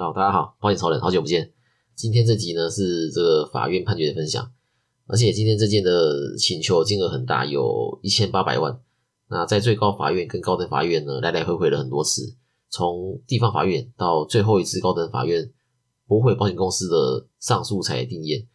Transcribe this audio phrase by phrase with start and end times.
[0.00, 1.52] 好，大家好，欢迎超人，好久不见。
[1.94, 4.50] 今天这集呢是这个法院判决的分享，
[5.06, 8.80] 而且今天这件的请求金额很大，有一千八百万。
[9.28, 12.34] 那在最高法院跟高等法院呢来来回回了很多次，
[12.70, 15.52] 从地方法院到最后一次高等法院
[16.06, 18.48] 驳回保险公司的上诉才定验。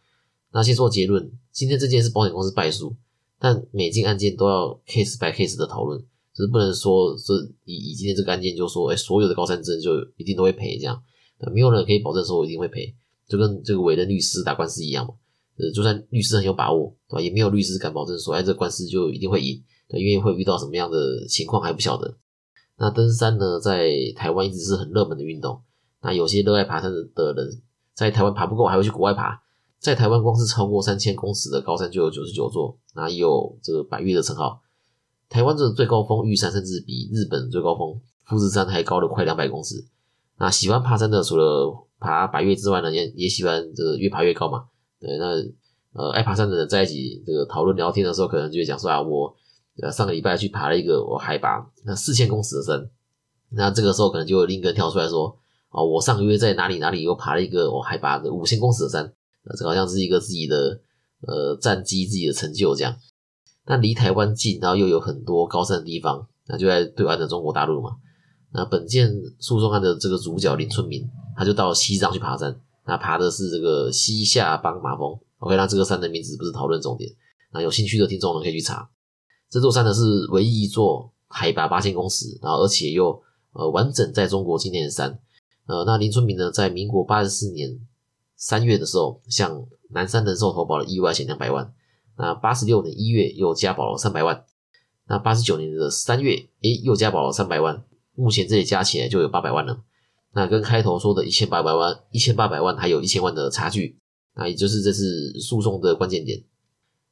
[0.50, 2.96] 那先说结论，今天这件是保险公司败诉，
[3.38, 6.04] 但每件案件都要 case by case 的讨论。
[6.34, 7.32] 就是不能说是
[7.64, 11.00] 以以今天这个案件就说，哎，所有的高山症就一定都会赔这样，
[11.52, 12.94] 没有人可以保证说我一定会赔，
[13.28, 15.14] 就跟这个委任律师打官司一样嘛，
[15.58, 17.20] 呃，就算律师很有把握，对吧？
[17.20, 22.16] 也没有律师敢保证说，哎，这官司就一定会赢，对，因为会遇到什么样的情况还不晓得。
[22.78, 25.60] 那登山呢，在台湾一直是很热门的运动，
[26.02, 27.62] 那有些热爱爬山的人
[27.94, 29.40] 在台湾爬不够，还会去国外爬，
[29.78, 34.60] 在台湾光是超过三千公尺的高山就有九十九座，那也有这个百越的称号。
[35.28, 39.84] 台湾的最高峰玉山甚至比日本最高峰富士山还高了快两百公尺。
[40.38, 44.64] 那喜欢爬山的，除了爬百越之外呢，也也喜欢这个越爬越高嘛。
[45.00, 45.34] 对，那
[46.00, 49.34] 呃爱爬山的人在一起这个讨论聊天的时候，可能就会讲说啊，我
[49.82, 52.90] 呃上个礼拜去爬了一个我海拔那四千公尺的山。
[53.50, 55.38] 那这个时候可能就有另一个跳出来说，
[55.70, 59.12] 哦，我上个月在哪里哪里又爬了一个我海拔的五千公尺的山。
[59.56, 60.80] 这好像是一个自己的
[61.20, 62.96] 呃战绩、自己的成就这样。
[63.64, 67.92] 那离台湾近，然后又有很多高山的地方，那就在对岸的中国大陆嘛。
[68.56, 71.06] 那本件诉讼案的这个主角林春明，
[71.36, 75.14] 他就到西藏去爬山，那爬的是这个西夏邦马峰。
[75.40, 77.10] OK，那这个山的名字不是讨论重点。
[77.52, 78.88] 那有兴趣的听众呢，可以去查。
[79.50, 83.22] 这座山呢是唯一一座海拔八千公尺，然后而且又
[83.52, 85.18] 呃完整在中国境内的山。
[85.66, 87.78] 呃，那林春明呢，在民国八十四年
[88.36, 91.70] 三月的时候，向南山人寿投保了意外险两百万。
[92.16, 94.44] 那八十六年一月又加保了三百万，
[95.06, 97.84] 那八十九年的三月，诶，又加保了三百万，
[98.16, 99.84] 目前这里加起来就有八百万了。
[100.32, 103.98] 那跟开头说的一千八百万、一千八百万还有一千万的差距，
[104.34, 106.42] 那也就是这次诉讼的关键点。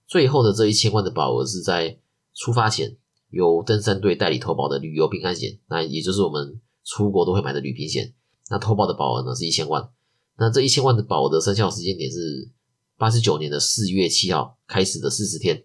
[0.07, 1.99] 最后的这一千万的保额是在
[2.35, 2.97] 出发前
[3.31, 8.13] 由登山队代理投保的旅游平安险，那也就是我们出国都会买的旅平险。
[8.51, 9.89] 那投保的保额呢是一千万，
[10.39, 12.51] 那这一千万的保额的生效时间点是。
[12.97, 15.65] 八十九年的四月七号开始的四十天，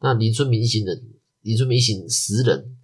[0.00, 1.00] 那林春明一行人，
[1.42, 2.76] 林春明一行十人，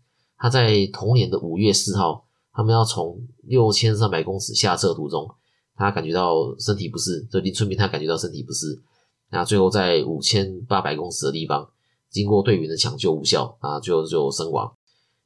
[0.43, 5.31] 他在同年的五月四号，他们要从六千三百公尺下撤途中，
[5.77, 8.83] 他感觉到身体不适，这林春明他感觉到身体不适，
[9.31, 11.71] 那最后在五千八百公尺的地方，
[12.11, 14.75] 经过队员的抢救无效，啊，最后就身亡，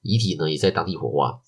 [0.03, 1.41] 遗体呢也在当地火化。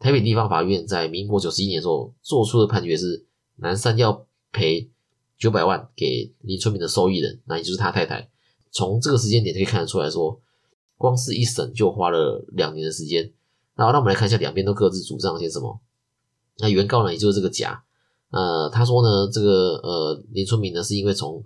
[0.00, 3.24] 台北地方法院在民国九十一年时候做出的判决是，
[3.54, 4.90] 南山要赔。
[5.38, 8.30] 九百万给林春明的受益人，那也就是他太太。
[8.72, 10.40] 从这个时间点可以看得出来说，
[10.96, 13.32] 光是一审就花了两年的时间。
[13.74, 15.80] 然后，那我们来看一下两边都各自主张些什么。
[16.58, 17.84] 那原告呢，也就是这个甲，
[18.30, 21.44] 呃，他说呢，这个呃林春明呢是因为从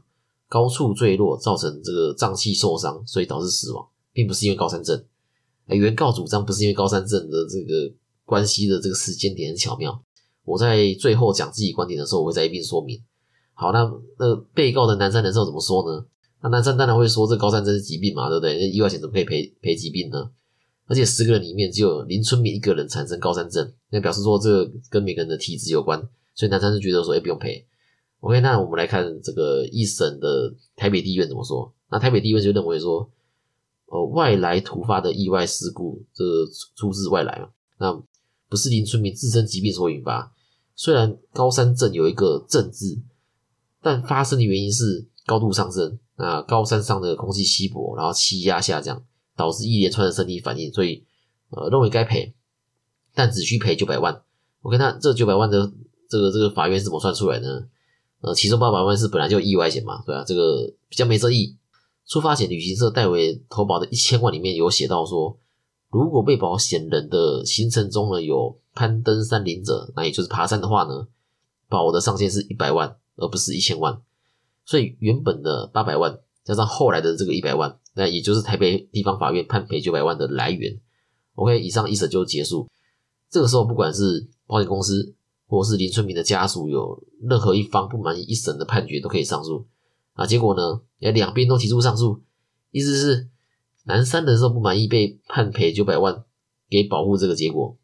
[0.49, 5.05] 高处坠落造成这个脏器受伤，所以导致死亡，并不是因为高山症。
[5.67, 7.93] 原告主张不是因为高山症的这个
[8.25, 10.01] 关系的这个时间点很巧妙。
[10.45, 13.01] 我在最后讲自己观点的时候，我会再一并说明。
[13.55, 13.89] 好，那
[14.19, 16.05] 那被告的南山人寿怎么说呢？
[16.43, 18.59] 那南山当然会说这高山症是疾病嘛，对不对？
[18.59, 20.31] 那意外险怎么可以赔赔疾病呢？
[20.87, 26.01] 而且十个人里面只有林春明一个人产生高山症，那表示说这个跟每个人的体质有关，
[26.35, 27.67] 所以南山就觉得说，哎，不用赔。
[28.21, 31.73] OK，那我们来看这个一审的台北地院怎么说？
[31.91, 33.11] 那台北地院就认为说，
[33.87, 36.25] 呃，外来突发的意外事故，这
[36.75, 38.03] 出自外来嘛，那
[38.49, 40.33] 不是林春明自身疾病所引发。
[40.75, 43.01] 虽然高山症有一个症字。
[43.83, 49.03] 但发生的原因是高度上升，那高山上的空气稀薄，然后气压下降，
[49.35, 51.03] 导致一连串的身体反应，所以
[51.49, 52.35] 呃认为该赔，
[53.15, 54.23] 但只需赔九百万。
[54.61, 55.73] OK，那这九百万的
[56.09, 57.49] 这个这个法院是怎么算出来呢？
[58.21, 60.23] 呃，其中八百万是本来就意外险嘛，对吧？
[60.27, 61.57] 这个比较没争议。
[62.07, 65.39] 出发险旅行社代为投保的一千万里面有写到说，
[65.91, 71.09] 如果被保险人的行程中呢有攀登山林者，那也就是爬山的话呢，
[71.69, 72.97] 保的上限是一百万。
[73.17, 74.01] 而不是一千万，
[74.71, 80.79] 所以原本的八百万加上后来的这个一百万，那也就是台北地方法院判赔九百万的来源。
[81.35, 82.69] OK，以上一审就结束。
[83.29, 85.13] 这个时候，不管是保险公司
[85.49, 89.67] 或是林春明的家属，有任何一方不满意一审的判决，都可以上诉。
[90.13, 92.21] 啊，结果呢，也两边都提出上诉，
[92.71, 93.29] 意思是
[93.87, 96.23] 南山的时候不满意被判赔九百万
[96.69, 97.77] 给保护这个结果，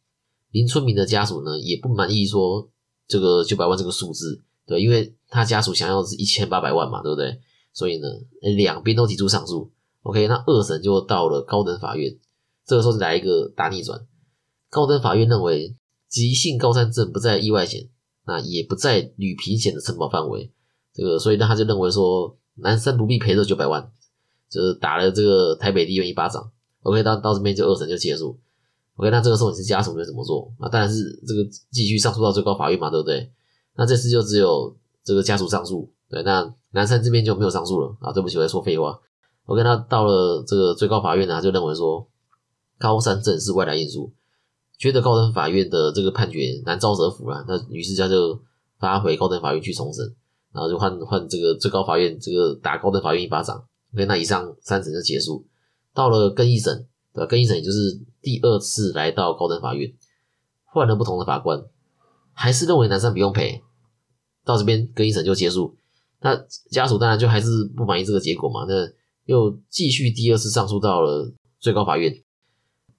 [0.52, 2.70] 林春明的家属呢也不满意说
[3.08, 4.44] 这个九百万这个数字。
[4.66, 7.40] 对，因为他家属想要的是一千八百万嘛，对不对？
[7.73, 8.08] 所以呢，
[8.56, 9.70] 两边都提出上诉。
[10.02, 12.17] OK，那二审就到了高等法院，
[12.64, 14.06] 这个时候来一个大逆转。
[14.70, 15.76] 高等法院认为
[16.08, 17.88] 急性高山症不在意外险，
[18.25, 20.50] 那也不在旅平险的承保范围。
[20.94, 23.90] 这个，所以呢，他就认为说，南山不必赔这九百万，
[24.49, 26.50] 就是打了这个台北地院一巴掌。
[26.82, 28.38] OK，到到这边就二审就结束。
[28.94, 30.50] OK，那这个时候你是家属你会怎么做？
[30.58, 33.31] 那当然是这个继续上诉到最高法院嘛，对不对？
[33.75, 34.75] 那这次就只有
[35.06, 38.12] 这个家属上诉，对，那南山这边就没有上诉了啊。
[38.12, 38.99] 对不起，我在说废话。
[39.44, 42.05] OK，那到了这个最高法院呢，就认为说
[42.76, 44.12] 高山镇是外来因素，
[44.76, 48.43] 觉得高等法院的这个判决难招折服了，那于是他就
[48.81, 50.05] 发回高等法院去重审，
[50.53, 53.64] 然后就换换这个最高法院这个打高等法院一巴掌。
[53.94, 55.47] OK，那以上三审就结束，
[55.94, 57.26] 到了更一审，对吧？
[57.26, 59.94] 更一审也就是第二次来到高等法院，
[60.64, 61.64] 换了不同的法官，
[62.32, 63.62] 还是认为南山不用赔。
[64.46, 65.76] 到这边更一审就结束，
[66.20, 66.34] 那
[66.70, 68.88] 家属当然就还是不满意这个结果嘛，那
[69.25, 72.16] 又继续第二次上诉到了最高法院，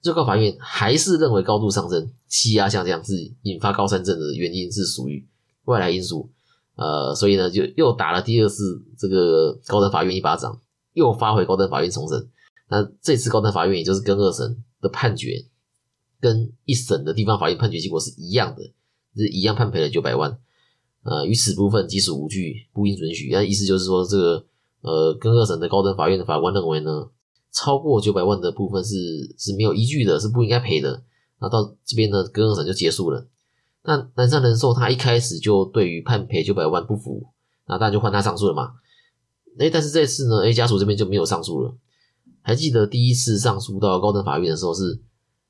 [0.02, 3.14] 最高法院还是认为高度上升、气压下降是
[3.44, 5.26] 引发高山症的原因是属于
[5.64, 6.30] 外来因素，
[6.76, 10.60] 呃，所以呢就又打了第二次这个高等法院一巴掌，
[10.92, 12.28] 又发回高等法院重审，
[12.68, 15.46] 那这次高等法院也就是跟二审的判决
[16.20, 18.62] 跟一审的地方法院判决结果是一样的，
[19.16, 20.38] 是一样判赔了九百万。
[21.04, 23.30] 呃，于此部分即使无据，不应准许。
[23.32, 24.44] 那意思就是说，这个
[24.82, 27.08] 呃，跟二审的高等法院的法官认为呢，
[27.52, 28.94] 超过九百万的部分是
[29.38, 31.02] 是没有依据的，是不应该赔的。
[31.40, 33.26] 那到这边呢，跟二审就结束了。
[33.84, 37.26] 那南山人寿他一开始就对于判赔九百万不服，
[37.66, 38.72] 那当然就换他上诉了嘛。
[39.58, 41.74] 哎，但是这次呢哎家属这边就没有上诉了。
[42.42, 45.00] 还记得第一次上诉到高等法院的时候是？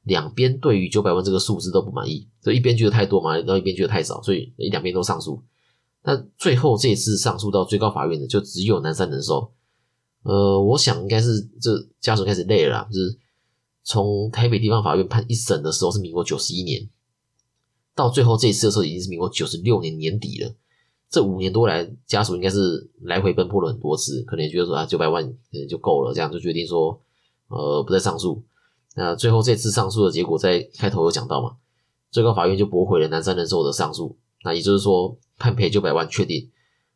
[0.09, 5.43] 两边对于九百万这个数字都不满意，就一边觉得太多嘛，然后一边觉得太少，所以两边都上诉。
[6.03, 9.53] 那最后这一次上诉到最高法院的就只有南山人寿。
[10.23, 13.19] 呃，我想应该是这家属开始累了，就是
[13.85, 16.89] 从台北地方法院判一审的时候是民国九十一年，
[17.95, 20.55] 到最后这一次的时候已经是民国九十六年年底了。
[21.11, 27.01] 这五年多来，家属应该是来回奔波了很多次，可能也觉得说啊九百万可能就够了，这样就决定说
[27.49, 28.43] 呃不再上诉。
[28.99, 31.53] 那最后这次上诉的结果，在开头有讲到嘛？
[32.11, 36.50] 最高法院就驳回了南山人寿的上诉，那也就是说判赔九百万确定。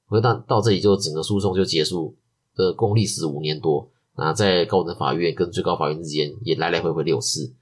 [0.06, 2.16] 回到到这里就整个诉讼就结束
[2.56, 3.88] 的，共历时五年多。
[4.16, 7.54] 那在高等法院跟最高法院之间也来来回回六次。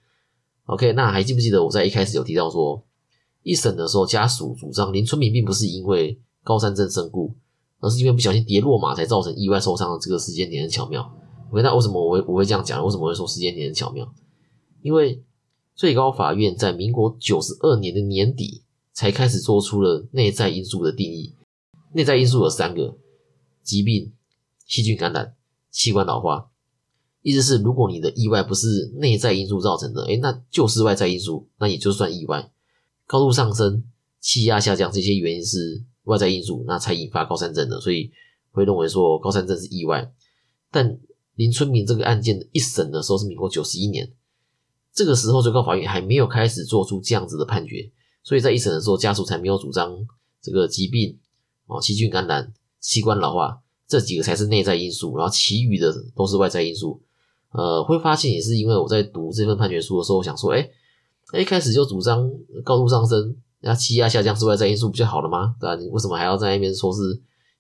[0.64, 2.82] OK，那还记不记得我在一开始有提到说，
[3.42, 7.34] 一审的时候家属主张林春明并不是因为高山症身故，
[7.80, 11.02] 而是因为不小心跌落马才造成意外受伤的这个时间点很巧妙。
[11.50, 12.82] OK，那为什么我会我会这样讲？
[12.84, 14.08] 为什么会说时间点很巧妙？
[14.82, 15.22] 因为
[15.74, 18.62] 最高法院在民国九十二年的年底
[18.92, 21.34] 才开始做出了内在因素的定义。
[21.92, 22.96] 内在因素有三个：
[23.62, 24.12] 疾病、
[24.66, 25.34] 细菌感染、
[25.70, 26.50] 器官老化。
[27.22, 32.50] 意思是，如果你的意外不是内在因素造成的，诶那就是外在因素，那也就算意外。
[33.06, 33.84] 高度上升、
[34.20, 38.10] 气压下降这些原因是外在因素，那才引发高山症的，所以
[38.52, 40.12] 会认为说高山症是意外。
[40.70, 40.98] 但
[41.34, 44.10] 林春明这个案件的一审的时候是民国九十一年。
[44.92, 47.90] 这个时候，最高法院还没有开始做出这样子的判决，
[48.22, 49.96] 所以在一审的时候，家属才没有主张
[50.42, 51.18] 这个疾病
[51.66, 57.00] 哦，细菌感染、器官老化这几个才是内在因素，然后其余的都是外在因素。
[57.52, 60.70] 呃，会发现也是因为我在读这份判决书的时候，我想说，哎，
[61.40, 62.30] 一开始就主张
[62.64, 65.54] 高度上升，然后气压下降是外在因素，不就好了吗？
[65.60, 65.74] 对吧？
[65.76, 67.00] 你为什么还要在那边说是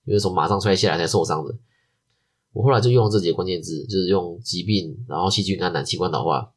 [0.04, 1.54] 因为从马上摔下来才受伤的？
[2.52, 6.52] 我后来就用了这几个关键字，就是用疾病，然后细菌感染、器官老化。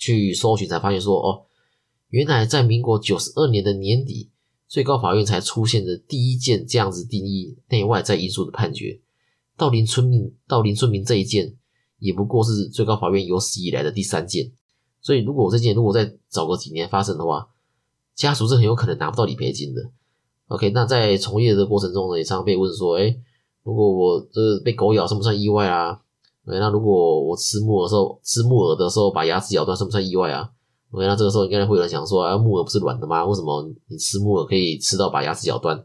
[0.00, 1.42] 去搜寻才发现说哦，
[2.08, 4.30] 原来在民国九十二年的年底，
[4.66, 8.98] 最高法院才出现的第一件这样子定义内外在因素的判决。
[9.58, 11.54] 到林春明到林春明这一件，
[11.98, 14.50] 也不过是最高法院有史以来的第三件。
[15.02, 17.48] 所以如果我这件如果再早个几年发生的话，
[18.14, 19.90] 家属是很有可能拿不到理赔金的。
[20.48, 23.14] OK，那在从业的过程中呢，也常常被问说，哎，
[23.62, 26.00] 如果我这被狗咬，算不算意外啊？
[26.58, 30.50] 那如果我吃木耳的时候，吃木耳的时候把牙齿咬断，算不算意外啊
[30.90, 33.24] ？OK，那这个时候应该会有人想说，啊，木耳不是软的吗？
[33.24, 35.76] 为什么你吃木耳可以吃到把牙齿咬断？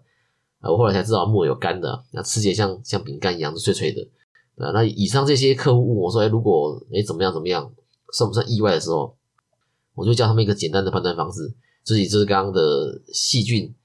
[0.61, 4.01] 啊，我后来才知道木耳有干的，那吃起来像像饼干一样，是脆脆的。
[4.65, 7.69] 啊，那以上这些客户问我说，哎，如果哎怎么样怎么样，
[8.13, 9.15] 算不算意外的时候，
[9.93, 11.53] 我就教他们一个简单的判断方式，
[11.83, 13.75] 自己就是刚刚的细菌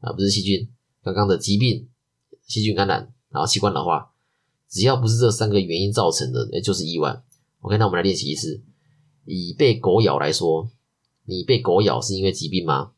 [0.00, 0.68] 啊，不是细菌，
[1.02, 1.88] 刚刚的疾病，
[2.46, 4.10] 细菌感染，然后器官老化。
[4.68, 7.22] 只要不是这三个原因造成的，那就是意外。
[7.60, 8.62] OK，那我们来练习一次。
[9.24, 10.68] 以被狗咬来说，
[11.24, 12.92] 你被狗咬是因为疾病吗？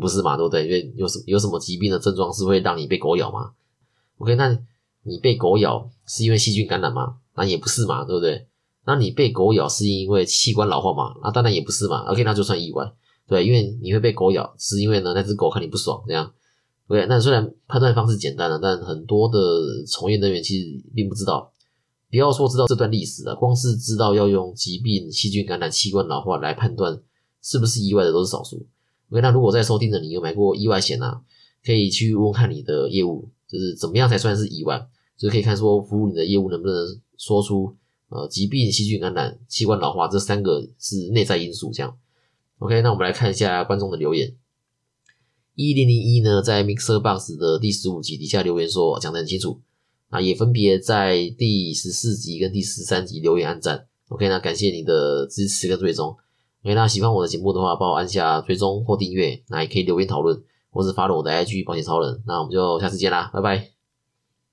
[0.00, 0.64] 不是嘛，对不对？
[0.66, 3.52] 因为有什有什么疾病的症状是会让你被狗咬吗
[4.18, 4.56] ？OK，那
[5.02, 7.16] 你被狗咬是因为细菌感染吗？
[7.34, 8.46] 那也不是嘛，对不对？
[8.84, 11.14] 那你被狗咬是因为器官老化吗？
[11.22, 12.02] 那当然也不是嘛。
[12.10, 12.92] OK，那就算意外，
[13.26, 16.32] 对，因为你会被狗咬，是因为呢那只狗看你不爽，这样。
[16.90, 19.38] OK，那虽然判断方式简单了，但很多的
[19.86, 21.52] 从业人员其实并不知道。
[22.10, 27.00] 不要说知道这段历史了，光是知道要用疾病、细菌感染、器官老化来判断
[27.40, 28.66] 是不是意外的都是少数。
[29.10, 31.20] OK，那如果在收听的你有买过意外险啊，
[31.64, 34.84] 可以去问看你的业务，就是怎么样才算是意外，
[35.16, 37.72] 就可以看说服务你的业务能不能说出
[38.08, 41.96] 呃疾病、细菌感染、器官老化这三个是内在因素这样。
[42.58, 44.34] OK，那我们来看一下观众的留言。
[45.60, 49.60] 一零零一呢，在 Mixer Box 的第十五集底下留言说讲得很清楚。
[50.10, 56.16] 那，也分别在第十四集跟第十三集留言按赞，OK，那感谢你的支持跟追踪。
[56.64, 62.22] OK，那喜欢我的节目的话，帮我按下追踪或订阅，那也可以留言讨论，或是发了我的 IG 保险超人。
[62.26, 63.79] 那我们就下次见啦，拜拜。